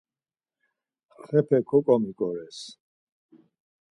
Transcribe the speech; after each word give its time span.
Xepe 1.27 1.57
koǩomiǩores. 1.69 2.59